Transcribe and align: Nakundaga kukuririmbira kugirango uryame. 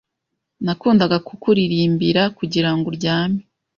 Nakundaga 0.63 1.17
kukuririmbira 1.27 2.23
kugirango 2.37 2.85
uryame. 2.93 3.41